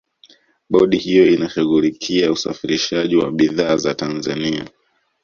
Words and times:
bodi 0.69 0.97
hiyo 0.97 1.25
inashughulikia 1.27 2.31
usafirishaji 2.31 3.15
wa 3.15 3.31
bidhaa 3.31 3.77
za 3.77 3.95
tanzania 3.95 4.67